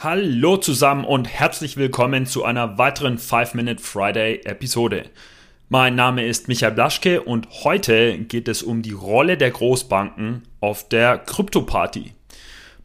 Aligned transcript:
Hallo 0.00 0.56
zusammen 0.56 1.04
und 1.04 1.24
herzlich 1.24 1.76
willkommen 1.76 2.24
zu 2.24 2.44
einer 2.44 2.78
weiteren 2.78 3.18
5-Minute 3.18 3.82
Friday 3.82 4.42
Episode. 4.44 5.06
Mein 5.70 5.96
Name 5.96 6.24
ist 6.24 6.46
Michael 6.46 6.74
Blaschke 6.74 7.22
und 7.22 7.48
heute 7.64 8.16
geht 8.16 8.46
es 8.46 8.62
um 8.62 8.82
die 8.82 8.92
Rolle 8.92 9.36
der 9.36 9.50
Großbanken 9.50 10.42
auf 10.60 10.88
der 10.88 11.18
Krypto-Party. 11.18 12.12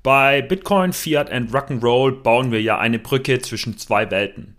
Bei 0.02 0.42
Bitcoin, 0.42 0.92
Fiat 0.92 1.32
und 1.32 1.52
Rock'n'Roll 1.52 2.24
bauen 2.24 2.52
wir 2.52 2.64
ja 2.64 2.80
eine 2.80 2.98
Brücke 2.98 3.38
zwischen 3.38 3.78
zwei 3.78 4.10
Welten. 4.10 4.56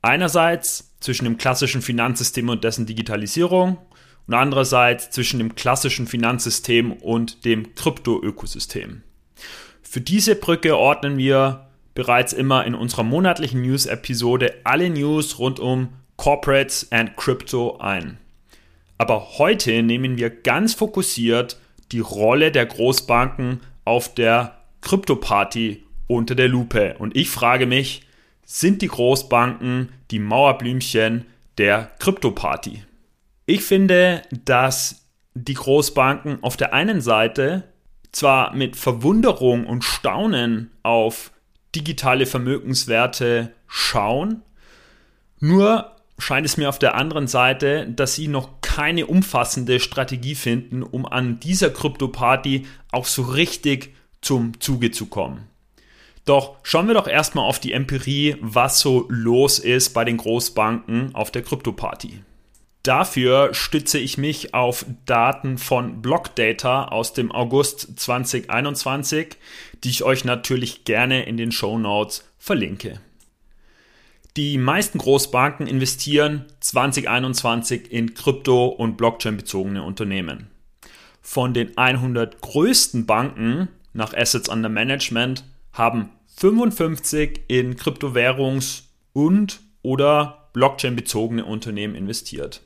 Einerseits 0.00 0.94
zwischen 1.00 1.24
dem 1.24 1.38
klassischen 1.38 1.82
Finanzsystem 1.82 2.48
und 2.48 2.62
dessen 2.62 2.86
Digitalisierung 2.86 3.78
und 4.28 4.34
andererseits 4.34 5.10
zwischen 5.10 5.38
dem 5.40 5.56
klassischen 5.56 6.06
Finanzsystem 6.06 6.92
und 6.92 7.44
dem 7.44 7.74
Krypto-Ökosystem. 7.74 9.02
Für 9.82 10.00
diese 10.00 10.36
Brücke 10.36 10.76
ordnen 10.76 11.16
wir 11.16 11.66
bereits 11.96 12.32
immer 12.32 12.64
in 12.64 12.76
unserer 12.76 13.02
monatlichen 13.02 13.62
News-Episode 13.62 14.54
alle 14.62 14.90
News 14.90 15.40
rund 15.40 15.58
um 15.58 15.88
Corporates 16.16 16.92
and 16.92 17.16
Crypto 17.16 17.78
ein. 17.78 18.18
Aber 18.98 19.38
heute 19.38 19.82
nehmen 19.82 20.16
wir 20.16 20.30
ganz 20.30 20.74
fokussiert 20.74 21.58
die 21.92 22.00
Rolle 22.00 22.52
der 22.52 22.66
Großbanken 22.66 23.60
auf 23.84 24.14
der 24.14 24.58
Krypto-Party 24.82 25.84
unter 26.06 26.34
der 26.34 26.48
Lupe. 26.48 26.96
Und 26.98 27.16
ich 27.16 27.30
frage 27.30 27.66
mich, 27.66 28.02
sind 28.44 28.82
die 28.82 28.88
Großbanken 28.88 29.88
die 30.10 30.18
Mauerblümchen 30.18 31.24
der 31.58 31.90
Krypto-Party? 31.98 32.82
Ich 33.46 33.62
finde, 33.62 34.22
dass 34.44 35.06
die 35.34 35.54
Großbanken 35.54 36.42
auf 36.42 36.56
der 36.56 36.74
einen 36.74 37.00
Seite 37.00 37.64
zwar 38.12 38.54
mit 38.54 38.76
Verwunderung 38.76 39.66
und 39.66 39.82
Staunen 39.82 40.70
auf 40.82 41.30
digitale 41.76 42.26
Vermögenswerte 42.26 43.52
schauen. 43.68 44.42
Nur 45.38 45.92
scheint 46.18 46.46
es 46.46 46.56
mir 46.56 46.68
auf 46.68 46.78
der 46.78 46.94
anderen 46.94 47.26
Seite, 47.26 47.86
dass 47.88 48.14
sie 48.14 48.28
noch 48.28 48.60
keine 48.62 49.06
umfassende 49.06 49.78
Strategie 49.80 50.34
finden, 50.34 50.82
um 50.82 51.06
an 51.06 51.38
dieser 51.40 51.70
Krypto-Party 51.70 52.66
auch 52.90 53.04
so 53.04 53.22
richtig 53.22 53.94
zum 54.22 54.58
Zuge 54.60 54.90
zu 54.90 55.06
kommen. 55.06 55.46
Doch 56.24 56.56
schauen 56.62 56.88
wir 56.88 56.94
doch 56.94 57.06
erstmal 57.06 57.46
auf 57.46 57.60
die 57.60 57.72
Empirie, 57.72 58.36
was 58.40 58.80
so 58.80 59.06
los 59.08 59.58
ist 59.58 59.90
bei 59.90 60.04
den 60.04 60.16
Großbanken 60.16 61.14
auf 61.14 61.30
der 61.30 61.42
Krypto-Party. 61.42 62.20
Dafür 62.86 63.52
stütze 63.52 63.98
ich 63.98 64.16
mich 64.16 64.54
auf 64.54 64.86
Daten 65.06 65.58
von 65.58 66.02
Blockdata 66.02 66.84
aus 66.84 67.12
dem 67.12 67.32
August 67.32 67.98
2021, 67.98 69.38
die 69.82 69.90
ich 69.90 70.04
euch 70.04 70.24
natürlich 70.24 70.84
gerne 70.84 71.24
in 71.24 71.36
den 71.36 71.50
Show 71.50 71.80
Notes 71.80 72.30
verlinke. 72.38 73.00
Die 74.36 74.56
meisten 74.56 74.98
Großbanken 74.98 75.66
investieren 75.66 76.44
2021 76.60 77.90
in 77.90 78.14
Krypto- 78.14 78.68
und 78.68 78.96
Blockchain-bezogene 78.96 79.82
Unternehmen. 79.82 80.46
Von 81.20 81.54
den 81.54 81.76
100 81.76 82.40
größten 82.40 83.04
Banken 83.04 83.66
nach 83.94 84.14
Assets 84.14 84.48
Under 84.48 84.68
Management 84.68 85.42
haben 85.72 86.10
55 86.36 87.46
in 87.48 87.74
Kryptowährungs- 87.74 88.82
und 89.12 89.58
oder 89.82 90.50
Blockchain-bezogene 90.52 91.44
Unternehmen 91.44 91.96
investiert. 91.96 92.62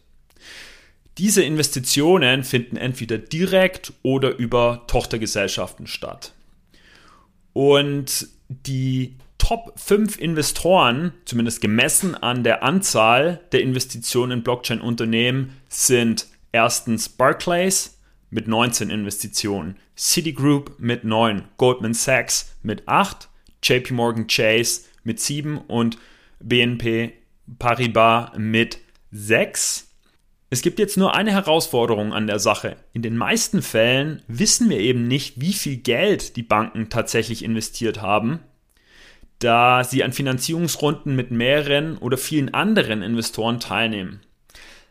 Diese 1.18 1.42
Investitionen 1.42 2.44
finden 2.44 2.76
entweder 2.76 3.18
direkt 3.18 3.92
oder 4.02 4.36
über 4.36 4.84
Tochtergesellschaften 4.86 5.86
statt. 5.86 6.32
Und 7.52 8.28
die 8.48 9.16
Top 9.38 9.72
5 9.78 10.18
Investoren, 10.18 11.12
zumindest 11.24 11.60
gemessen 11.60 12.14
an 12.14 12.44
der 12.44 12.62
Anzahl 12.62 13.40
der 13.52 13.62
Investitionen 13.62 14.32
in 14.32 14.42
Blockchain-Unternehmen, 14.42 15.56
sind 15.68 16.26
erstens 16.52 17.08
Barclays 17.08 17.98
mit 18.30 18.46
19 18.46 18.90
Investitionen, 18.90 19.76
Citigroup 19.96 20.76
mit 20.78 21.04
9, 21.04 21.44
Goldman 21.56 21.94
Sachs 21.94 22.54
mit 22.62 22.86
8, 22.86 23.28
JP 23.62 23.92
Morgan 23.92 24.26
Chase 24.26 24.82
mit 25.04 25.20
7 25.20 25.58
und 25.58 25.98
BNP 26.38 27.12
Paribas 27.58 28.30
mit 28.36 28.78
6. 29.10 29.89
Es 30.52 30.62
gibt 30.62 30.80
jetzt 30.80 30.96
nur 30.96 31.14
eine 31.14 31.30
Herausforderung 31.30 32.12
an 32.12 32.26
der 32.26 32.40
Sache. 32.40 32.76
In 32.92 33.02
den 33.02 33.16
meisten 33.16 33.62
Fällen 33.62 34.22
wissen 34.26 34.68
wir 34.68 34.80
eben 34.80 35.06
nicht, 35.06 35.40
wie 35.40 35.52
viel 35.52 35.76
Geld 35.76 36.34
die 36.34 36.42
Banken 36.42 36.88
tatsächlich 36.88 37.44
investiert 37.44 38.02
haben, 38.02 38.40
da 39.38 39.84
sie 39.84 40.02
an 40.02 40.12
Finanzierungsrunden 40.12 41.14
mit 41.14 41.30
mehreren 41.30 41.98
oder 41.98 42.18
vielen 42.18 42.52
anderen 42.52 43.02
Investoren 43.02 43.60
teilnehmen. 43.60 44.22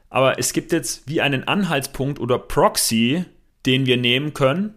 Aber 0.10 0.40
es 0.40 0.54
gibt 0.54 0.72
jetzt 0.72 1.10
wie 1.10 1.20
einen 1.20 1.46
Anhaltspunkt 1.46 2.22
oder 2.22 2.40
Proxy, 2.40 3.26
den 3.66 3.86
wir 3.86 3.98
nehmen 3.98 4.34
können. 4.34 4.76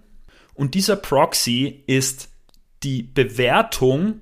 Und 0.52 0.74
dieser 0.74 0.96
Proxy 0.96 1.84
ist 1.86 2.28
die 2.82 3.04
Bewertung 3.04 4.20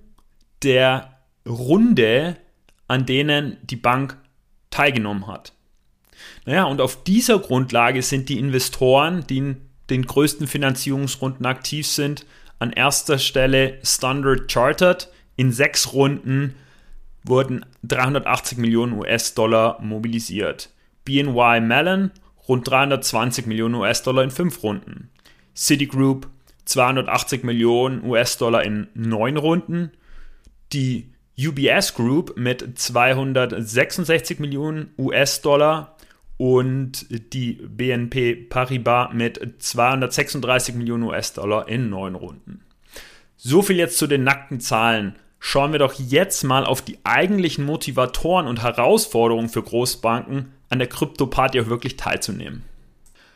der 0.63 1.17
Runde, 1.49 2.37
an 2.87 3.07
denen 3.07 3.57
die 3.63 3.77
Bank 3.77 4.19
teilgenommen 4.69 5.27
hat. 5.27 5.55
Naja, 6.45 6.65
und 6.65 6.81
auf 6.81 7.05
dieser 7.05 7.39
Grundlage 7.39 8.03
sind 8.03 8.29
die 8.29 8.39
Investoren, 8.39 9.25
die 9.29 9.39
in 9.39 9.57
den 9.91 10.07
größten 10.07 10.47
Finanzierungsrunden 10.47 11.47
aktiv 11.47 11.87
sind, 11.87 12.27
an 12.59 12.73
erster 12.73 13.19
Stelle 13.19 13.79
Standard 13.83 14.51
Chartered. 14.51 15.09
In 15.37 15.53
sechs 15.53 15.93
Runden 15.93 16.55
wurden 17.25 17.65
380 17.85 18.59
Millionen 18.59 18.93
US-Dollar 18.99 19.81
mobilisiert. 19.81 20.71
BNY 21.05 21.61
Mellon 21.61 22.11
rund 22.49 22.69
320 22.69 23.47
Millionen 23.47 23.75
US-Dollar 23.77 24.23
in 24.23 24.31
fünf 24.31 24.63
Runden. 24.63 25.11
Citigroup 25.55 26.29
280 26.65 27.43
Millionen 27.43 28.05
US-Dollar 28.05 28.63
in 28.65 28.89
neun 28.95 29.37
Runden. 29.37 29.93
Die 30.73 31.13
UBS 31.39 31.95
Group 31.95 32.37
mit 32.37 32.79
266 32.79 34.39
Millionen 34.39 34.93
US-Dollar 34.99 35.97
und 36.41 37.05
die 37.35 37.53
BNP 37.53 38.35
Paribas 38.49 39.13
mit 39.13 39.39
236 39.59 40.75
Millionen 40.75 41.03
US-Dollar 41.03 41.69
in 41.69 41.91
neun 41.91 42.15
Runden. 42.15 42.63
So 43.37 43.61
viel 43.61 43.77
jetzt 43.77 43.99
zu 43.99 44.07
den 44.07 44.25
nackten 44.25 44.59
Zahlen. 44.59 45.17
Schauen 45.39 45.73
wir 45.73 45.79
doch 45.79 45.93
jetzt 45.93 46.43
mal 46.45 46.65
auf 46.65 46.81
die 46.81 46.97
eigentlichen 47.05 47.67
Motivatoren 47.67 48.47
und 48.47 48.63
Herausforderungen 48.63 49.51
für 49.51 49.63
Großbanken, 49.63 50.55
an 50.71 50.79
der 50.79 50.89
Krypto-Party 50.89 51.61
auch 51.61 51.67
wirklich 51.67 51.99
teilzunehmen. 51.99 52.63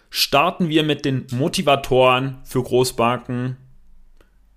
Starten 0.08 0.70
wir 0.70 0.82
mit 0.82 1.04
den 1.04 1.26
Motivatoren 1.30 2.38
für 2.44 2.62
Großbanken. 2.62 3.58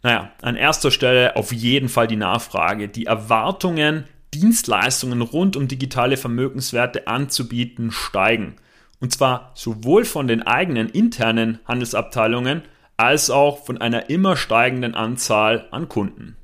Naja, 0.04 0.32
an 0.42 0.56
erster 0.56 0.92
Stelle 0.92 1.36
auf 1.36 1.52
jeden 1.52 1.90
Fall 1.90 2.08
die 2.08 2.16
Nachfrage. 2.16 2.88
Die 2.88 3.08
Erwartungen 3.08 4.06
Dienstleistungen 4.34 5.22
rund 5.22 5.56
um 5.56 5.68
digitale 5.68 6.18
Vermögenswerte 6.18 7.08
anzubieten, 7.08 7.92
steigen. 7.92 8.56
Und 9.00 9.14
zwar 9.14 9.52
sowohl 9.56 10.06
von 10.06 10.28
den 10.28 10.44
eigenen 10.44 10.90
internen 10.90 11.60
Handelsabteilungen 11.66 12.64
als 12.98 13.30
auch 13.30 13.66
von 13.66 13.78
einer 13.78 14.10
immer 14.10 14.36
steigenden 14.36 14.96
Anzahl 14.96 15.68
an 15.72 15.88
Kunden. 15.88 16.36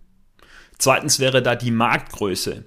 Zweitens 0.78 1.20
wäre 1.20 1.42
da 1.42 1.56
die 1.56 1.72
Marktgröße. 1.72 2.64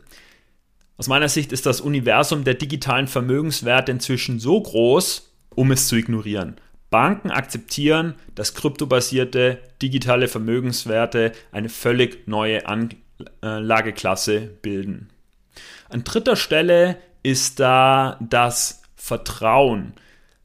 Aus 0.98 1.08
meiner 1.08 1.28
Sicht 1.28 1.52
ist 1.52 1.66
das 1.66 1.80
Universum 1.80 2.44
der 2.44 2.54
digitalen 2.54 3.06
Vermögenswerte 3.06 3.92
inzwischen 3.92 4.40
so 4.40 4.60
groß, 4.60 5.32
um 5.54 5.70
es 5.70 5.88
zu 5.88 5.96
ignorieren. 5.96 6.56
Banken 6.90 7.30
akzeptieren, 7.30 8.14
dass 8.34 8.54
kryptobasierte 8.54 9.58
digitale 9.82 10.28
Vermögenswerte 10.28 11.32
eine 11.52 11.68
völlig 11.68 12.26
neue 12.26 12.66
Anlage 12.66 12.96
Lageklasse 13.40 14.40
bilden. 14.62 15.08
An 15.88 16.04
dritter 16.04 16.36
Stelle 16.36 16.98
ist 17.22 17.60
da 17.60 18.18
das 18.20 18.82
Vertrauen, 18.94 19.94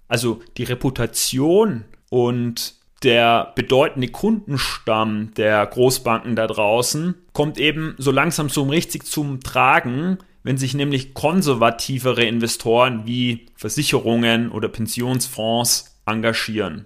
also 0.08 0.42
die 0.58 0.64
Reputation 0.64 1.86
und 2.10 2.76
der 3.04 3.54
bedeutende 3.56 4.10
Kundenstamm 4.10 5.34
der 5.36 5.66
Großbanken 5.66 6.36
da 6.36 6.46
draußen 6.46 7.16
kommt 7.34 7.58
eben 7.58 7.96
so 7.98 8.12
langsam 8.12 8.50
so 8.50 8.64
richtig 8.64 9.06
zum 9.06 9.40
Tragen, 9.40 10.20
wenn 10.44 10.58
sich 10.58 10.74
nämlich 10.74 11.14
konservativere 11.14 12.24
Investoren 12.24 13.08
wie 13.08 13.48
Versicherungen 13.56 14.52
oder 14.52 14.70
Pensionsfonds 14.70 16.00
engagieren. 16.06 16.86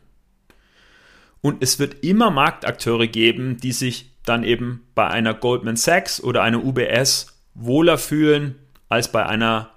Und 1.42 1.62
es 1.62 1.80
wird 1.80 2.04
immer 2.04 2.32
Marktakteure 2.32 3.08
geben, 3.08 3.58
die 3.58 3.72
sich 3.72 4.15
dann 4.26 4.44
eben 4.44 4.88
bei 4.96 5.08
einer 5.08 5.34
Goldman 5.34 5.76
Sachs 5.76 6.22
oder 6.22 6.44
einer 6.44 6.64
UBS 6.64 7.28
wohler 7.54 7.98
fühlen 7.98 8.56
als 8.90 9.12
bei 9.12 9.26
einer 9.26 9.72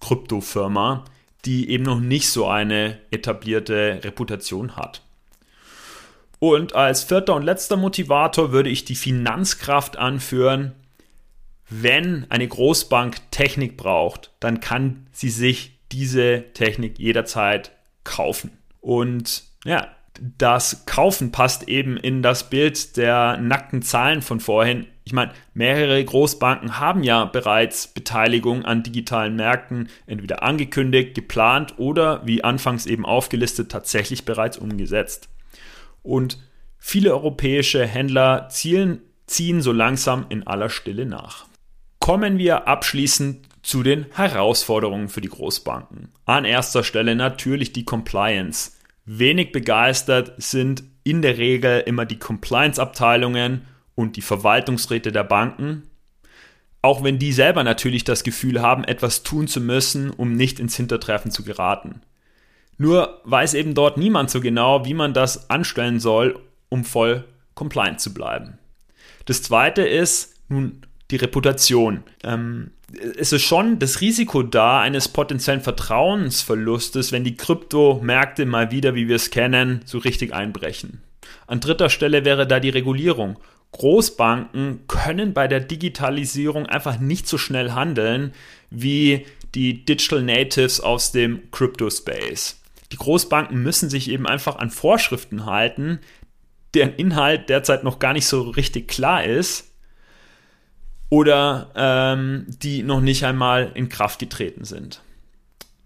Kryptofirma, 0.00 1.04
die 1.44 1.70
eben 1.70 1.84
noch 1.84 2.00
nicht 2.00 2.28
so 2.28 2.46
eine 2.46 2.98
etablierte 3.10 4.00
Reputation 4.02 4.76
hat. 4.76 5.02
Und 6.38 6.74
als 6.74 7.04
vierter 7.04 7.36
und 7.36 7.44
letzter 7.44 7.76
Motivator 7.76 8.50
würde 8.50 8.68
ich 8.68 8.84
die 8.84 8.96
Finanzkraft 8.96 9.96
anführen. 9.96 10.72
Wenn 11.70 12.26
eine 12.30 12.48
Großbank 12.48 13.30
Technik 13.30 13.76
braucht, 13.76 14.32
dann 14.40 14.58
kann 14.58 15.06
sie 15.12 15.30
sich 15.30 15.78
diese 15.92 16.44
Technik 16.52 16.98
jederzeit 16.98 17.70
kaufen. 18.02 18.50
Und 18.80 19.44
ja, 19.64 19.88
das 20.20 20.84
Kaufen 20.86 21.32
passt 21.32 21.68
eben 21.68 21.96
in 21.96 22.22
das 22.22 22.50
Bild 22.50 22.96
der 22.96 23.38
nackten 23.38 23.82
Zahlen 23.82 24.22
von 24.22 24.40
vorhin. 24.40 24.86
Ich 25.04 25.12
meine, 25.12 25.32
mehrere 25.54 26.04
Großbanken 26.04 26.78
haben 26.78 27.02
ja 27.02 27.24
bereits 27.24 27.88
Beteiligung 27.88 28.64
an 28.64 28.82
digitalen 28.82 29.36
Märkten 29.36 29.88
entweder 30.06 30.42
angekündigt, 30.42 31.14
geplant 31.14 31.74
oder, 31.78 32.24
wie 32.24 32.44
anfangs 32.44 32.86
eben 32.86 33.04
aufgelistet, 33.04 33.70
tatsächlich 33.72 34.24
bereits 34.24 34.58
umgesetzt. 34.58 35.28
Und 36.02 36.38
viele 36.78 37.12
europäische 37.12 37.86
Händler 37.86 38.48
zielen, 38.50 39.00
ziehen 39.26 39.60
so 39.60 39.72
langsam 39.72 40.26
in 40.28 40.46
aller 40.46 40.68
Stille 40.68 41.06
nach. 41.06 41.46
Kommen 41.98 42.38
wir 42.38 42.68
abschließend 42.68 43.46
zu 43.62 43.82
den 43.82 44.06
Herausforderungen 44.14 45.08
für 45.08 45.20
die 45.20 45.28
Großbanken. 45.28 46.12
An 46.24 46.44
erster 46.44 46.84
Stelle 46.84 47.14
natürlich 47.14 47.72
die 47.72 47.84
Compliance. 47.84 48.72
Wenig 49.04 49.52
begeistert 49.52 50.34
sind 50.36 50.84
in 51.04 51.22
der 51.22 51.38
Regel 51.38 51.80
immer 51.80 52.06
die 52.06 52.18
Compliance-Abteilungen 52.18 53.66
und 53.94 54.16
die 54.16 54.22
Verwaltungsräte 54.22 55.12
der 55.12 55.24
Banken, 55.24 55.82
auch 56.80 57.04
wenn 57.04 57.18
die 57.18 57.32
selber 57.32 57.64
natürlich 57.64 58.04
das 58.04 58.24
Gefühl 58.24 58.60
haben, 58.60 58.84
etwas 58.84 59.22
tun 59.22 59.46
zu 59.46 59.60
müssen, 59.60 60.10
um 60.10 60.34
nicht 60.34 60.58
ins 60.60 60.76
Hintertreffen 60.76 61.30
zu 61.30 61.44
geraten. 61.44 62.02
Nur 62.78 63.20
weiß 63.24 63.54
eben 63.54 63.74
dort 63.74 63.98
niemand 63.98 64.30
so 64.30 64.40
genau, 64.40 64.84
wie 64.84 64.94
man 64.94 65.14
das 65.14 65.50
anstellen 65.50 66.00
soll, 66.00 66.38
um 66.68 66.84
voll 66.84 67.24
compliant 67.54 68.00
zu 68.00 68.12
bleiben. 68.14 68.58
Das 69.26 69.42
zweite 69.42 69.82
ist 69.82 70.34
nun 70.48 70.82
die 71.10 71.16
Reputation. 71.16 72.02
Ähm, 72.24 72.72
es 73.18 73.32
ist 73.32 73.42
schon 73.42 73.78
das 73.78 74.00
Risiko 74.00 74.42
da 74.42 74.80
eines 74.80 75.08
potenziellen 75.08 75.60
Vertrauensverlustes, 75.60 77.12
wenn 77.12 77.24
die 77.24 77.36
Kryptomärkte 77.36 78.46
mal 78.46 78.70
wieder, 78.70 78.94
wie 78.94 79.08
wir 79.08 79.16
es 79.16 79.30
kennen, 79.30 79.80
so 79.84 79.98
richtig 79.98 80.34
einbrechen. 80.34 81.02
An 81.46 81.60
dritter 81.60 81.88
Stelle 81.88 82.24
wäre 82.24 82.46
da 82.46 82.60
die 82.60 82.70
Regulierung. 82.70 83.38
Großbanken 83.72 84.86
können 84.86 85.32
bei 85.32 85.48
der 85.48 85.60
Digitalisierung 85.60 86.66
einfach 86.66 86.98
nicht 86.98 87.26
so 87.26 87.38
schnell 87.38 87.72
handeln 87.72 88.32
wie 88.70 89.26
die 89.54 89.84
Digital 89.84 90.22
Natives 90.22 90.80
aus 90.80 91.12
dem 91.12 91.50
Crypto 91.50 91.88
Space. 91.88 92.60
Die 92.90 92.96
Großbanken 92.96 93.62
müssen 93.62 93.88
sich 93.88 94.10
eben 94.10 94.26
einfach 94.26 94.56
an 94.56 94.70
Vorschriften 94.70 95.46
halten, 95.46 96.00
deren 96.74 96.94
Inhalt 96.94 97.48
derzeit 97.48 97.84
noch 97.84 97.98
gar 97.98 98.12
nicht 98.12 98.26
so 98.26 98.42
richtig 98.42 98.88
klar 98.88 99.24
ist 99.24 99.71
oder 101.12 101.70
ähm, 101.76 102.46
die 102.48 102.82
noch 102.82 103.02
nicht 103.02 103.26
einmal 103.26 103.70
in 103.74 103.90
Kraft 103.90 104.18
getreten 104.18 104.64
sind. 104.64 105.02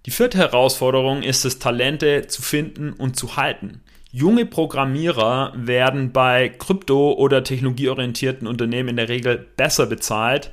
Die 0.06 0.12
vierte 0.12 0.38
Herausforderung 0.38 1.25
ist 1.25 1.44
es, 1.44 1.58
Talente 1.58 2.28
zu 2.28 2.43
finden 2.43 2.93
und 2.93 3.17
zu 3.17 3.37
halten. 3.37 3.81
Junge 4.12 4.46
Programmierer 4.46 5.52
werden 5.56 6.12
bei 6.12 6.49
krypto- 6.49 7.14
oder 7.14 7.43
technologieorientierten 7.43 8.46
Unternehmen 8.46 8.90
in 8.90 8.96
der 8.99 9.08
Regel 9.08 9.49
besser 9.56 9.87
bezahlt 9.87 10.52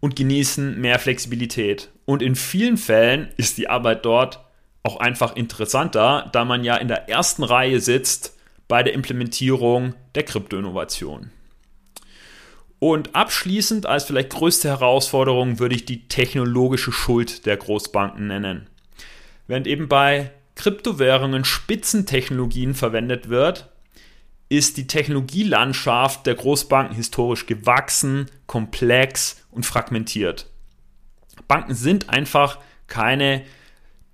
und 0.00 0.16
genießen 0.16 0.80
mehr 0.80 0.98
Flexibilität. 0.98 1.90
Und 2.04 2.20
in 2.20 2.34
vielen 2.34 2.78
Fällen 2.78 3.28
ist 3.36 3.58
die 3.58 3.70
Arbeit 3.70 4.04
dort 4.04 4.40
auch 4.82 4.98
einfach 4.98 5.36
interessanter, 5.36 6.30
da 6.32 6.44
man 6.44 6.64
ja 6.64 6.74
in 6.78 6.88
der 6.88 7.08
ersten 7.08 7.44
Reihe 7.44 7.78
sitzt 7.78 8.36
bei 8.66 8.82
der 8.82 8.92
Implementierung 8.92 9.94
der 10.16 10.24
Kryptoinnovation. 10.24 11.30
Und 12.84 13.14
abschließend 13.14 13.86
als 13.86 14.04
vielleicht 14.04 14.28
größte 14.28 14.68
Herausforderung 14.68 15.58
würde 15.58 15.74
ich 15.74 15.86
die 15.86 16.06
technologische 16.06 16.92
Schuld 16.92 17.46
der 17.46 17.56
Großbanken 17.56 18.26
nennen. 18.26 18.66
Während 19.46 19.66
eben 19.66 19.88
bei 19.88 20.32
Kryptowährungen 20.54 21.46
Spitzentechnologien 21.46 22.74
verwendet 22.74 23.30
wird, 23.30 23.70
ist 24.50 24.76
die 24.76 24.86
Technologielandschaft 24.86 26.26
der 26.26 26.34
Großbanken 26.34 26.94
historisch 26.94 27.46
gewachsen, 27.46 28.26
komplex 28.46 29.42
und 29.50 29.64
fragmentiert. 29.64 30.50
Banken 31.48 31.74
sind 31.74 32.10
einfach 32.10 32.58
keine 32.86 33.46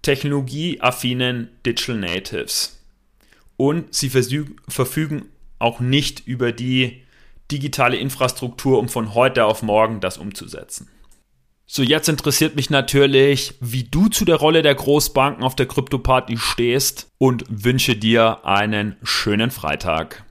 technologieaffinen 0.02 1.49
Digital 1.66 1.96
Natives. 1.96 2.81
Und 3.56 3.93
sie 3.93 4.11
verfügen 4.69 5.25
auch 5.58 5.81
nicht 5.81 6.25
über 6.28 6.52
die 6.52 7.02
digitale 7.50 7.97
Infrastruktur, 7.97 8.79
um 8.79 8.88
von 8.88 9.14
heute 9.14 9.44
auf 9.44 9.62
morgen 9.62 10.00
das 10.00 10.19
umzusetzen. 10.19 10.88
So, 11.67 11.82
jetzt 11.82 12.08
interessiert 12.08 12.56
mich 12.56 12.69
natürlich, 12.69 13.55
wie 13.61 13.85
du 13.85 14.08
zu 14.08 14.25
der 14.25 14.37
Rolle 14.37 14.62
der 14.62 14.75
Großbanken 14.75 15.44
auf 15.44 15.55
der 15.55 15.67
Krypto-Party 15.67 16.37
stehst 16.37 17.06
und 17.19 17.44
wünsche 17.49 17.94
dir 17.94 18.44
einen 18.44 18.97
schönen 19.05 19.52
Freitag. 19.52 20.25